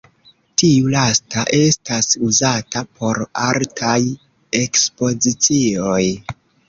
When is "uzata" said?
2.29-2.83